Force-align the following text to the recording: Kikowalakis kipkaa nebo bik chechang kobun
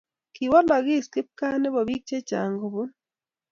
Kikowalakis 0.33 1.05
kipkaa 1.13 1.55
nebo 1.59 1.79
bik 1.87 2.03
chechang 2.09 2.53
kobun 2.61 2.89